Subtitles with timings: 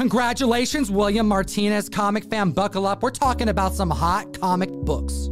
[0.00, 2.52] Congratulations, William Martinez, comic fan.
[2.52, 3.02] Buckle up.
[3.02, 5.28] We're talking about some hot comic books.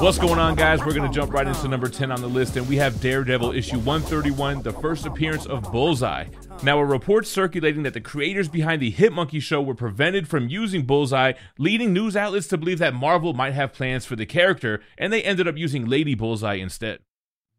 [0.00, 0.82] What's going on, guys?
[0.82, 3.52] We're going to jump right into number 10 on the list, and we have Daredevil
[3.52, 6.24] issue 131, the first appearance of Bullseye.
[6.62, 10.48] Now, a report circulating that the creators behind the Hit Monkey show were prevented from
[10.48, 14.80] using Bullseye, leading news outlets to believe that Marvel might have plans for the character,
[14.96, 17.00] and they ended up using Lady Bullseye instead.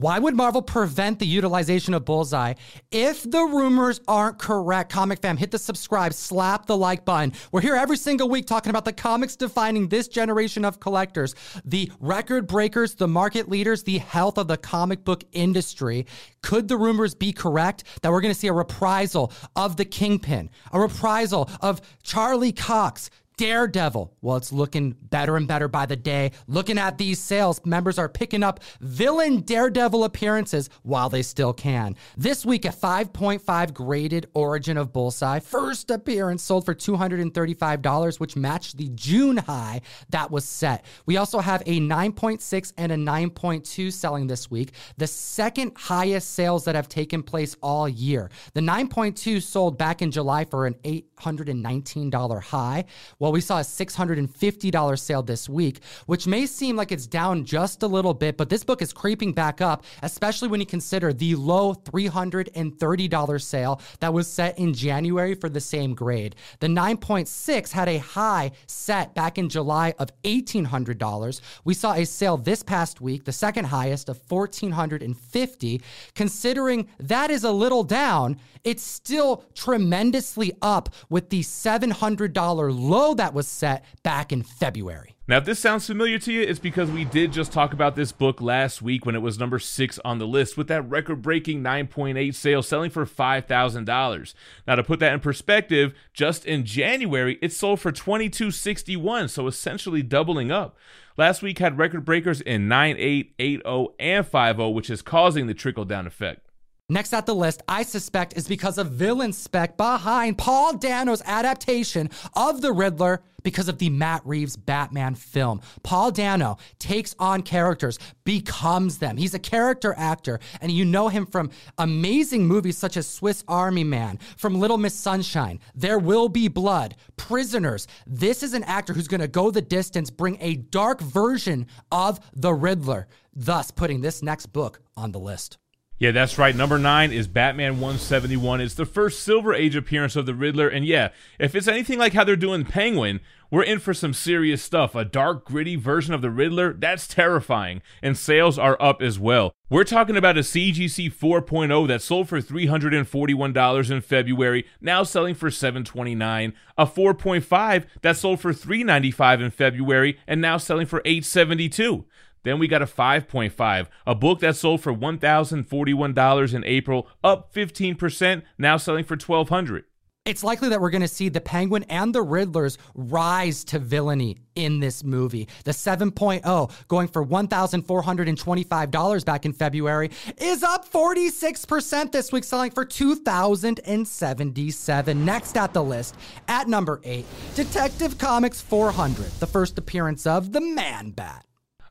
[0.02, 2.54] Why would Marvel prevent the utilization of Bullseye?
[2.90, 7.34] If the rumors aren't correct, Comic Fam, hit the subscribe, slap the like button.
[7.52, 11.92] We're here every single week talking about the comics defining this generation of collectors, the
[12.00, 16.06] record breakers, the market leaders, the health of the comic book industry.
[16.44, 20.50] Could the rumors be correct that we're going to see a reprisal of the Kingpin,
[20.72, 23.10] a reprisal of Charlie Cox,
[23.40, 24.14] Daredevil.
[24.22, 26.34] Well, it's looking better and better by the day.
[26.48, 31.96] Looking at these sales, members are picking up villain Daredevil appearances while they still can.
[32.18, 35.40] This week, a 5.5 graded Origin of Bullseye.
[35.40, 40.84] First appearance sold for $235, which matched the June high that was set.
[41.06, 46.66] We also have a 9.6 and a 9.2 selling this week, the second highest sales
[46.66, 48.32] that have taken place all year.
[48.54, 52.84] The 9.2 sold back in July for an $819 high.
[53.18, 57.46] Well, well, we saw a $650 sale this week, which may seem like it's down
[57.46, 61.14] just a little bit, but this book is creeping back up, especially when you consider
[61.14, 66.36] the low $330 sale that was set in January for the same grade.
[66.60, 71.42] The 9.6 had a high set back in July of $1,800.
[71.66, 75.84] We saw a sale this past week, the second highest of $1,450.
[76.16, 83.34] Considering that is a little down, it's still tremendously up with the $700 low that
[83.34, 85.16] was set back in February.
[85.28, 88.14] Now, if this sounds familiar to you, it's because we did just talk about this
[88.14, 91.62] book last week when it was number six on the list with that record breaking
[91.62, 94.34] 9.8 sale selling for $5,000.
[94.66, 100.02] Now, to put that in perspective, just in January, it sold for $22.61, so essentially
[100.02, 100.78] doubling up.
[101.18, 105.86] Last week had record breakers in 9.8, 8.0, and 5.0, which is causing the trickle
[105.86, 106.49] down effect.
[106.92, 112.10] Next at the list, I suspect, is because of villain spec behind Paul Dano's adaptation
[112.34, 115.62] of the Riddler because of the Matt Reeves Batman film.
[115.84, 119.18] Paul Dano takes on characters, becomes them.
[119.18, 123.84] He's a character actor, and you know him from amazing movies such as Swiss Army
[123.84, 127.88] Man, from Little Miss Sunshine, There Will Be Blood, Prisoners.
[128.08, 132.20] This is an actor who's going to go the distance, bring a dark version of
[132.34, 135.60] the Riddler, thus putting this next book on the list.
[136.00, 136.56] Yeah, that's right.
[136.56, 138.62] Number nine is Batman 171.
[138.62, 140.70] It's the first Silver Age appearance of the Riddler.
[140.70, 143.20] And yeah, if it's anything like how they're doing Penguin,
[143.52, 144.96] we're in for some serious stuff.
[144.96, 147.82] A dark, gritty version of the Riddler, that's terrifying.
[148.02, 149.54] And sales are up as well.
[149.70, 155.52] We're talking about a CGC 4.0 that sold for $341 in February, now selling for
[155.52, 156.54] 729.
[156.78, 162.06] A 4.5 that sold for 395 in February and now selling for $872.
[162.44, 168.44] Then we got a 5.5, a book that sold for $1,041 in April, up 15%,
[168.58, 169.86] now selling for 1,200.
[170.26, 174.38] It's likely that we're going to see the Penguin and the Riddlers rise to villainy
[174.54, 175.48] in this movie.
[175.64, 182.86] The 7.0, going for $1,425 back in February, is up 46% this week, selling for
[182.86, 185.26] 2,077.
[185.26, 186.16] Next at the list,
[186.48, 187.26] at number 8,
[187.56, 191.49] Detective Comics 400, the first appearance of the Man Bat.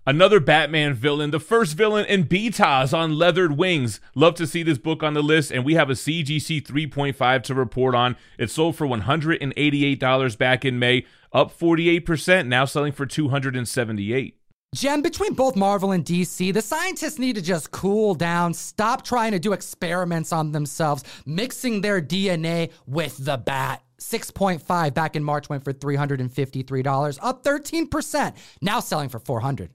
[0.08, 4.00] Another Batman villain, the first villain in BTAS on Leathered Wings.
[4.14, 7.54] Love to see this book on the list, and we have a CGC 3.5 to
[7.54, 8.16] report on.
[8.38, 14.34] It sold for $188 back in May, up 48%, now selling for 278
[14.74, 19.32] Jem, between both Marvel and DC, the scientists need to just cool down, stop trying
[19.32, 23.82] to do experiments on themselves, mixing their DNA with the bat.
[24.00, 29.70] 6.5 back in March went for $353, up 13%, now selling for 400.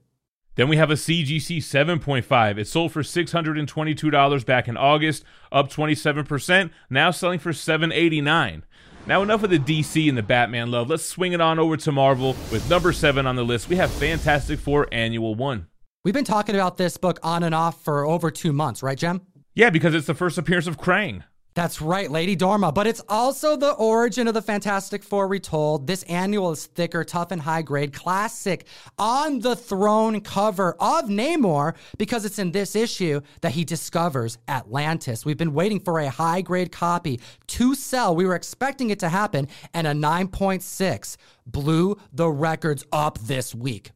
[0.56, 2.58] Then we have a CGC 7.5.
[2.58, 8.64] It sold for $622 back in August, up 27%, now selling for 789.
[9.06, 10.88] Now enough of the DC and the Batman love.
[10.88, 13.68] Let's swing it on over to Marvel with number 7 on the list.
[13.68, 15.66] We have Fantastic Four Annual 1.
[16.04, 19.22] We've been talking about this book on and off for over 2 months, right, Jem?
[19.54, 21.24] Yeah, because it's the first appearance of Krang.
[21.54, 22.74] That's right, Lady Dorma.
[22.74, 25.86] But it's also the origin of the Fantastic Four retold.
[25.86, 28.66] This annual is thicker, tough, and high grade, classic
[28.98, 35.24] on the throne cover of Namor because it's in this issue that he discovers Atlantis.
[35.24, 38.16] We've been waiting for a high grade copy to sell.
[38.16, 41.16] We were expecting it to happen, and a 9.6
[41.46, 43.92] blew the records up this week.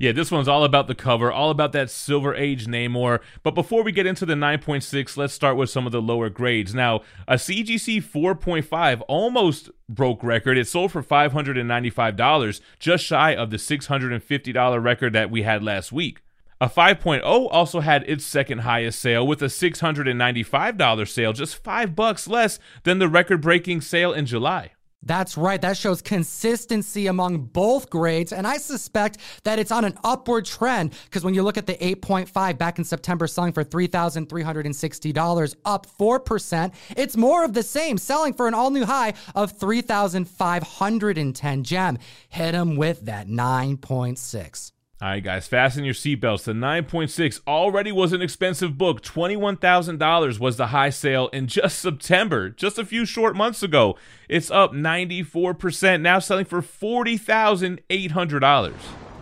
[0.00, 3.18] Yeah, this one's all about the cover, all about that Silver Age Namor.
[3.42, 6.72] But before we get into the 9.6, let's start with some of the lower grades.
[6.72, 10.56] Now, a CGC 4.5 almost broke record.
[10.56, 16.22] It sold for $595, just shy of the $650 record that we had last week.
[16.60, 22.28] A 5.0 also had its second highest sale with a $695 sale, just 5 bucks
[22.28, 24.72] less than the record-breaking sale in July.
[25.02, 25.60] That's right.
[25.60, 28.32] That shows consistency among both grades.
[28.32, 31.74] And I suspect that it's on an upward trend because when you look at the
[31.74, 38.34] 8.5 back in September selling for $3,360, up 4%, it's more of the same, selling
[38.34, 41.98] for an all new high of 3,510 Jem.
[42.28, 44.72] Hit them with that 9.6.
[45.00, 46.42] All right, guys, fasten your seatbelts.
[46.42, 49.00] The 9.6 already was an expensive book.
[49.00, 53.96] $21,000 was the high sale in just September, just a few short months ago.
[54.28, 58.72] It's up 94%, now selling for $40,800.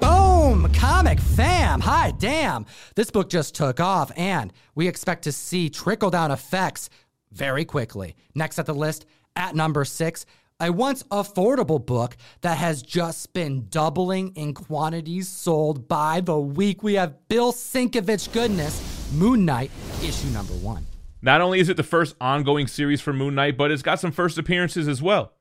[0.00, 0.72] Boom!
[0.72, 1.80] Comic fam!
[1.80, 2.64] Hi, damn!
[2.94, 6.88] This book just took off, and we expect to see trickle down effects
[7.32, 8.16] very quickly.
[8.34, 9.04] Next at the list,
[9.36, 10.24] at number six,
[10.58, 16.82] a once affordable book that has just been doubling in quantities sold by the week.
[16.82, 19.70] We have Bill Sienkiewicz goodness, Moon Knight,
[20.02, 20.86] issue number one.
[21.20, 24.12] Not only is it the first ongoing series for Moon Knight, but it's got some
[24.12, 25.32] first appearances as well.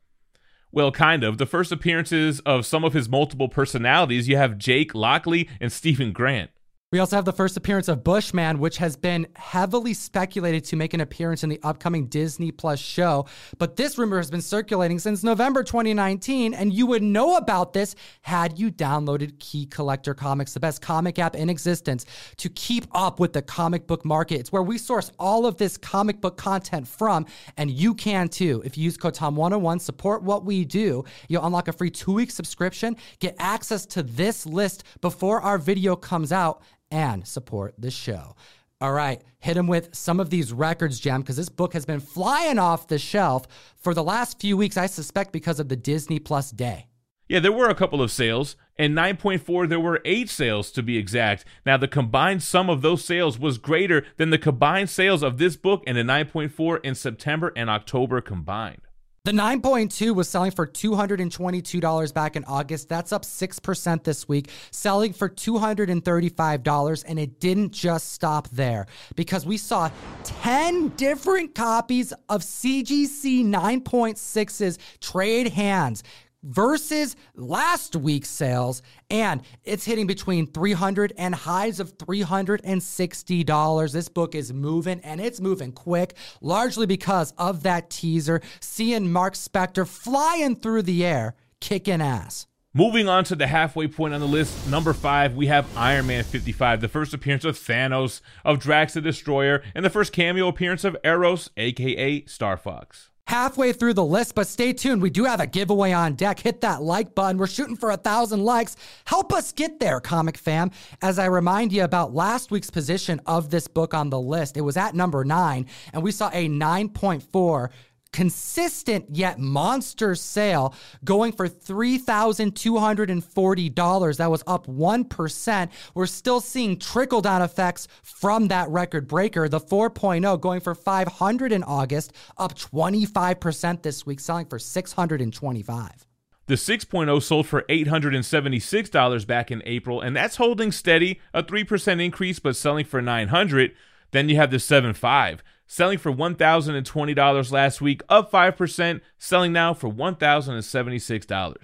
[0.72, 1.38] Well, kind of.
[1.38, 6.12] The first appearances of some of his multiple personalities, you have Jake Lockley and Steven
[6.12, 6.52] Grant.
[6.92, 10.94] We also have the first appearance of Bushman, which has been heavily speculated to make
[10.94, 13.26] an appearance in the upcoming Disney Plus show.
[13.58, 17.96] But this rumor has been circulating since November 2019, and you would know about this
[18.22, 22.06] had you downloaded Key Collector Comics, the best comic app in existence,
[22.38, 24.40] to keep up with the comic book market.
[24.40, 27.26] It's where we source all of this comic book content from,
[27.58, 28.62] and you can too.
[28.64, 32.30] If you use code TOM101, support what we do, you'll unlock a free two week
[32.30, 36.62] subscription, get access to this list before our video comes out
[36.96, 38.38] and support the show.
[38.80, 42.00] All right, hit him with some of these records, Jem, because this book has been
[42.00, 46.20] flying off the shelf for the last few weeks, I suspect because of the Disney
[46.20, 46.88] Plus day.
[47.28, 48.56] Yeah, there were a couple of sales.
[48.78, 51.44] In 9.4, there were eight sales to be exact.
[51.66, 55.58] Now, the combined sum of those sales was greater than the combined sales of this
[55.58, 58.82] book and the 9.4 in September and October combined.
[59.26, 62.88] The 9.2 was selling for $222 back in August.
[62.90, 67.04] That's up 6% this week, selling for $235.
[67.08, 68.86] And it didn't just stop there
[69.16, 69.90] because we saw
[70.26, 76.04] 10 different copies of CGC 9.6's trade hands
[76.46, 84.36] versus last week's sales and it's hitting between 300 and highs of $360 this book
[84.36, 88.42] is moving and it's moving quick largely because of that teaser.
[88.60, 92.48] Seeing Marc Spector flying through the air kicking ass.
[92.74, 96.26] Moving on to the halfway point on the list, number five, we have Iron Man
[96.26, 100.84] 55, the first appearance of Thanos, of Drax the Destroyer, and the first cameo appearance
[100.84, 105.02] of Eros, aka Star Fox halfway through the list, but stay tuned.
[105.02, 106.40] We do have a giveaway on deck.
[106.40, 107.38] Hit that like button.
[107.38, 108.76] We're shooting for a thousand likes.
[109.06, 110.72] Help us get there, comic fam.
[111.02, 114.62] As I remind you about last week's position of this book on the list, it
[114.62, 117.70] was at number nine, and we saw a 9.4
[118.16, 120.74] consistent yet monster sale
[121.04, 124.18] going for $3,240.
[124.18, 125.70] That was up 1%.
[125.94, 129.50] We're still seeing trickle down effects from that record breaker.
[129.50, 136.08] The 4.0 going for 500 in August, up 25% this week, selling for 625.
[136.48, 142.40] The 6.0 sold for $876 back in April, and that's holding steady, a 3% increase,
[142.40, 143.74] but selling for 900.
[144.12, 149.90] Then you have the 7.5 selling for $1,020 last week, up 5%, selling now for
[149.90, 151.56] $1,076.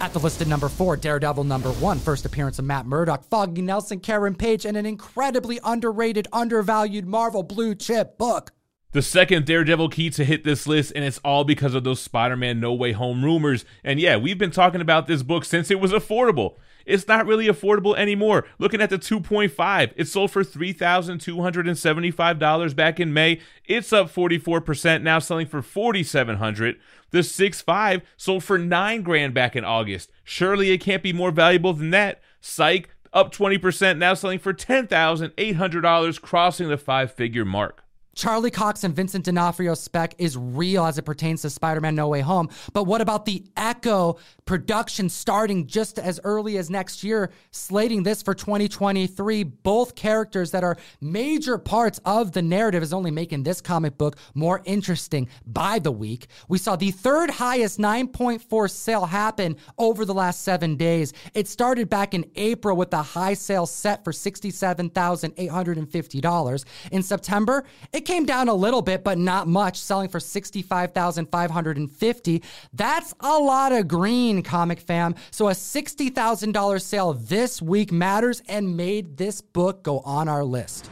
[0.00, 3.98] At the listed number four, Daredevil number one, first appearance of Matt Murdock, Foggy Nelson,
[3.98, 8.52] Karen Page, and an incredibly underrated, undervalued Marvel blue chip book.
[8.92, 12.36] The second Daredevil key to hit this list, and it's all because of those Spider
[12.36, 13.66] Man No Way Home rumors.
[13.84, 16.54] And yeah, we've been talking about this book since it was affordable.
[16.86, 18.46] It's not really affordable anymore.
[18.58, 23.40] Looking at the 2.5, it sold for $3,275 back in May.
[23.66, 26.80] It's up 44%, now selling for 4700
[27.10, 30.10] The 6.5 sold for 9 grand back in August.
[30.24, 32.22] Surely it can't be more valuable than that.
[32.40, 37.84] Psych, up 20%, now selling for $10,800, crossing the five figure mark.
[38.18, 42.08] Charlie Cox and Vincent D'Onofrio spec is real as it pertains to Spider Man No
[42.08, 42.48] Way Home.
[42.72, 48.20] But what about the Echo production starting just as early as next year, slating this
[48.20, 49.44] for 2023?
[49.44, 54.16] Both characters that are major parts of the narrative is only making this comic book
[54.34, 56.26] more interesting by the week.
[56.48, 61.12] We saw the third highest 9.4 sale happen over the last seven days.
[61.34, 66.64] It started back in April with a high sale set for $67,850.
[66.90, 73.12] In September, it came down a little bit, but not much, selling for 65550 That's
[73.20, 75.14] a lot of green, comic fam.
[75.30, 80.90] So a $60,000 sale this week matters and made this book go on our list.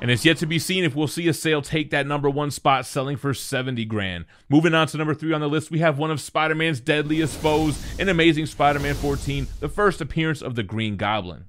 [0.00, 2.52] And it's yet to be seen if we'll see a sale take that number one
[2.52, 4.24] spot, selling for 70 grand.
[4.48, 7.36] Moving on to number three on the list, we have one of Spider Man's deadliest
[7.38, 11.46] foes in Amazing Spider Man 14, the first appearance of the Green Goblin.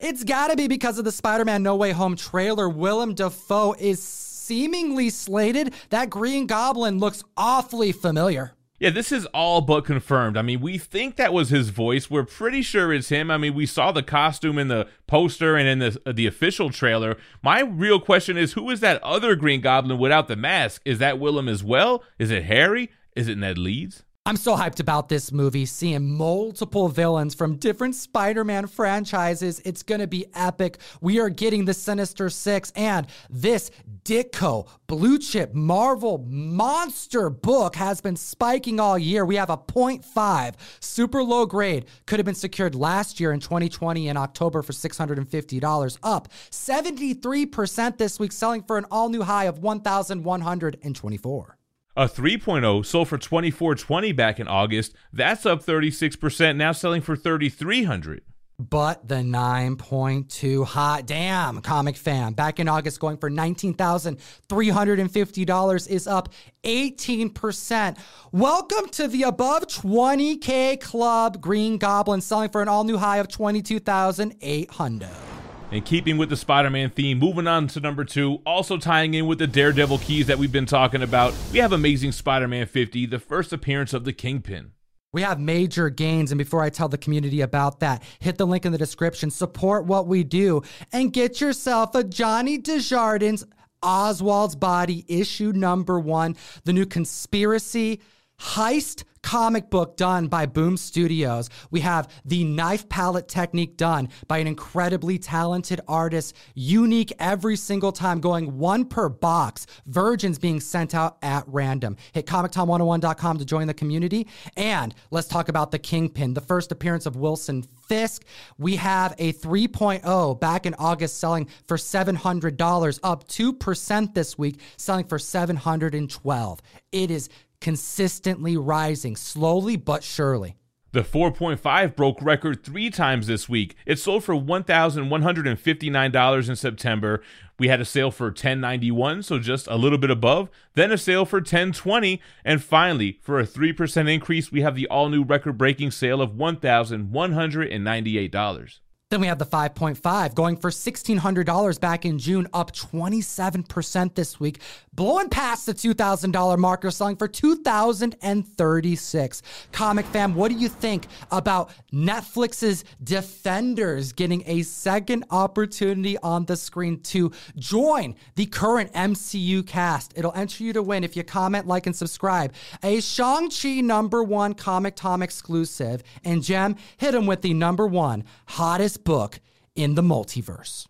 [0.00, 2.68] It's gotta be because of the Spider Man No Way Home trailer.
[2.68, 8.52] Willem Dafoe is seemingly slated, that Green Goblin looks awfully familiar.
[8.80, 10.36] Yeah, this is all but confirmed.
[10.36, 12.08] I mean, we think that was his voice.
[12.08, 13.28] We're pretty sure it's him.
[13.28, 17.16] I mean, we saw the costume in the poster and in the the official trailer.
[17.42, 20.80] My real question is, who is that other Green Goblin without the mask?
[20.84, 22.04] Is that Willem as well?
[22.20, 22.90] Is it Harry?
[23.16, 24.04] Is it Ned Leeds?
[24.28, 29.62] I'm so hyped about this movie, seeing multiple villains from different Spider Man franchises.
[29.64, 30.76] It's going to be epic.
[31.00, 33.70] We are getting the Sinister Six, and this
[34.04, 39.24] Ditko blue chip Marvel monster book has been spiking all year.
[39.24, 44.08] We have a 0.5 super low grade, could have been secured last year in 2020
[44.08, 49.60] in October for $650, up 73% this week, selling for an all new high of
[49.60, 51.57] 1,124.
[51.98, 54.94] A 3.0 sold for 24.20 back in August.
[55.12, 58.22] That's up 36%, now selling for 3300.
[58.56, 66.28] But the 9.2 hot damn comic fan back in August going for $19,350 is up
[66.62, 67.98] 18%.
[68.30, 73.26] Welcome to the above 20k club Green Goblin selling for an all new high of
[73.26, 75.27] 22,800.
[75.70, 79.26] In keeping with the Spider Man theme, moving on to number two, also tying in
[79.26, 83.04] with the Daredevil keys that we've been talking about, we have Amazing Spider Man 50,
[83.04, 84.72] the first appearance of the Kingpin.
[85.12, 88.64] We have major gains, and before I tell the community about that, hit the link
[88.64, 93.44] in the description, support what we do, and get yourself a Johnny Desjardins
[93.82, 96.34] Oswald's Body issue number one,
[96.64, 98.00] the new conspiracy
[98.40, 101.50] heist comic book done by Boom Studios.
[101.70, 107.92] We have the knife palette technique done by an incredibly talented artist, unique every single
[107.92, 111.96] time, going one per box, virgins being sent out at random.
[112.12, 114.26] Hit ComicTom101.com to join the community.
[114.56, 118.24] And let's talk about the Kingpin, the first appearance of Wilson Fisk.
[118.58, 125.04] We have a 3.0 back in August selling for $700, up 2% this week, selling
[125.06, 126.62] for 712.
[126.92, 127.28] It is
[127.60, 130.56] consistently rising, slowly but surely.
[130.92, 133.76] The 4.5 broke record three times this week.
[133.84, 137.22] It sold for $1,159 in September.
[137.58, 140.48] We had a sale for 1091, so just a little bit above.
[140.74, 145.24] Then a sale for 1020, and finally, for a 3% increase, we have the all-new
[145.24, 148.78] record-breaking sale of $1,198.
[149.10, 154.60] Then we have the 5.5 going for $1,600 back in June, up 27% this week,
[154.92, 159.42] blowing past the $2,000 marker, selling for 2,036.
[159.72, 166.56] Comic fam, what do you think about Netflix's Defenders getting a second opportunity on the
[166.56, 170.12] screen to join the current MCU cast?
[170.16, 172.52] It'll enter you to win if you comment, like, and subscribe.
[172.82, 176.02] A Shang-Chi number one Comic Tom exclusive.
[176.24, 179.40] And Jem, hit him with the number one hottest book
[179.74, 180.86] in the multiverse.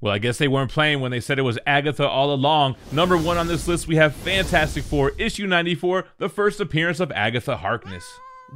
[0.00, 2.76] Well, I guess they weren't playing when they said it was Agatha all along.
[2.92, 7.10] Number one on this list, we have Fantastic Four, issue 94, the first appearance of
[7.12, 8.04] Agatha Harkness.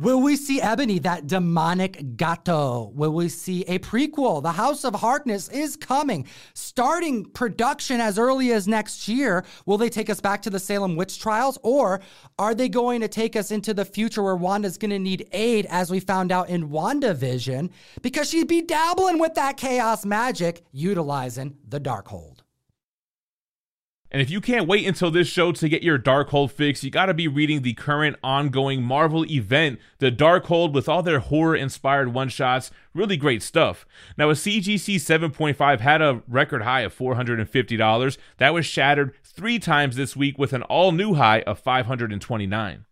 [0.00, 2.92] Will we see Ebony, that demonic gato?
[2.94, 4.40] Will we see a prequel?
[4.40, 9.44] The House of Harkness is coming, starting production as early as next year.
[9.66, 12.00] Will they take us back to the Salem witch trials, or
[12.38, 15.66] are they going to take us into the future where Wanda's going to need aid,
[15.68, 17.68] as we found out in WandaVision,
[18.00, 22.37] because she'd be dabbling with that chaos magic, utilizing the Darkhold?
[24.10, 27.12] And if you can't wait until this show to get your Darkhold fix, you gotta
[27.12, 32.28] be reading the current ongoing Marvel event, the Darkhold, with all their horror inspired one
[32.28, 32.70] shots.
[32.94, 33.86] Really great stuff.
[34.16, 38.18] Now, a CGC 7.5 had a record high of $450.
[38.38, 42.84] That was shattered three times this week with an all new high of 529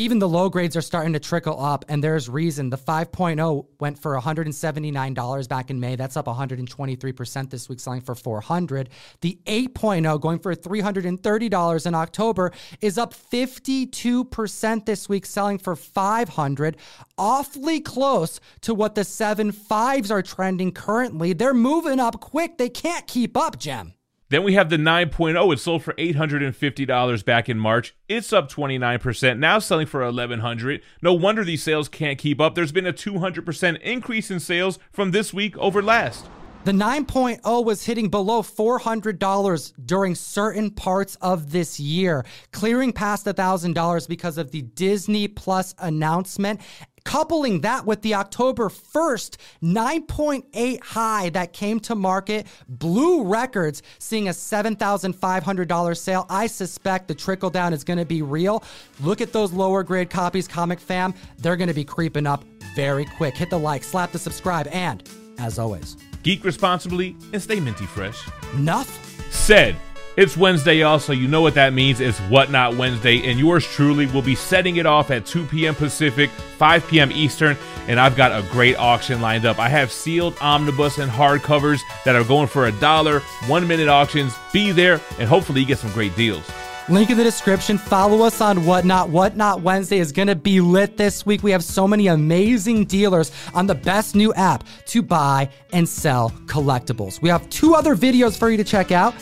[0.00, 2.70] even the low grades are starting to trickle up, and there's reason.
[2.70, 5.94] The 5.0 went for $179 back in May.
[5.94, 8.88] That's up 123% this week, selling for 400.
[9.20, 16.78] The 8.0 going for $330 in October is up 52% this week, selling for 500.
[17.18, 21.34] Awfully close to what the 7.5s are trending currently.
[21.34, 22.56] They're moving up quick.
[22.56, 23.92] They can't keep up, Jem.
[24.30, 25.52] Then we have the 9.0.
[25.52, 27.96] It sold for $850 back in March.
[28.08, 30.82] It's up 29%, now selling for 1,100.
[31.02, 32.54] No wonder these sales can't keep up.
[32.54, 36.28] There's been a 200% increase in sales from this week over last.
[36.62, 42.22] The 9.0 was hitting below $400 during certain parts of this year,
[42.52, 46.60] clearing past $1,000 because of the Disney Plus announcement.
[47.04, 54.28] Coupling that with the October 1st 9.8 high that came to market, Blew Records seeing
[54.28, 56.26] a $7,500 sale.
[56.28, 58.62] I suspect the trickle down is going to be real.
[59.00, 61.14] Look at those lower grade copies, Comic Fam.
[61.38, 63.36] They're going to be creeping up very quick.
[63.36, 68.22] Hit the like, slap the subscribe, and as always, Geek responsibly and stay minty fresh.
[68.54, 68.88] Enough
[69.30, 69.76] said.
[70.16, 71.12] It's Wednesday, also.
[71.12, 72.00] You know what that means.
[72.00, 75.74] It's Whatnot Wednesday, and yours truly will be setting it off at 2 p.m.
[75.74, 77.12] Pacific, 5 p.m.
[77.12, 79.60] Eastern, and I've got a great auction lined up.
[79.60, 84.34] I have sealed omnibus and hardcovers that are going for a dollar, one minute auctions.
[84.52, 86.44] Be there, and hopefully you get some great deals.
[86.88, 87.78] Link in the description.
[87.78, 89.10] Follow us on Whatnot.
[89.10, 91.44] Whatnot Wednesday is going to be lit this week.
[91.44, 96.30] We have so many amazing dealers on the best new app to buy and sell
[96.46, 97.22] collectibles.
[97.22, 99.14] We have two other videos for you to check out.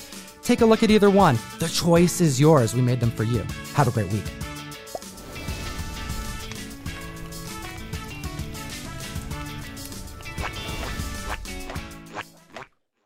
[0.42, 1.38] Take a look at either one.
[1.58, 2.74] The choice is yours.
[2.74, 3.44] We made them for you.
[3.74, 4.24] Have a great week.